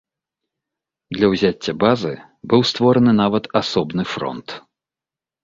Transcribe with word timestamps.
Для 1.17 1.27
ўзяцця 1.33 1.71
базы 1.83 2.13
быў 2.55 2.65
створаны 2.71 3.11
нават 3.21 3.43
асобны 3.61 4.03
фронт. 4.17 4.47